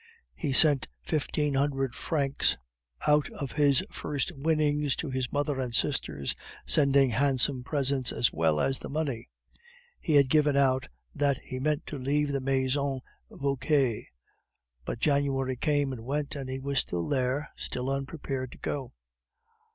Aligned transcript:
He 0.33 0.51
sent 0.51 0.87
fifteen 1.03 1.53
hundred 1.53 1.93
francs 1.93 2.57
out 3.05 3.29
of 3.33 3.51
his 3.51 3.83
first 3.91 4.31
winnings 4.35 4.95
to 4.95 5.11
his 5.11 5.31
mother 5.31 5.59
and 5.59 5.75
sisters, 5.75 6.35
sending 6.65 7.11
handsome 7.11 7.63
presents 7.63 8.11
as 8.11 8.33
well 8.33 8.59
as 8.59 8.79
the 8.79 8.89
money. 8.89 9.29
He 9.99 10.15
had 10.15 10.27
given 10.27 10.57
out 10.57 10.89
that 11.13 11.37
he 11.43 11.59
meant 11.59 11.85
to 11.85 11.99
leave 11.99 12.31
the 12.31 12.41
Maison 12.41 13.01
Vauquer; 13.29 14.01
but 14.85 14.97
January 14.97 15.55
came 15.55 15.91
and 15.93 16.03
went, 16.03 16.35
and 16.35 16.49
he 16.49 16.57
was 16.57 16.79
still 16.79 17.07
there, 17.07 17.51
still 17.55 17.87
unprepared 17.87 18.53
to 18.53 18.57
go. 18.57 18.91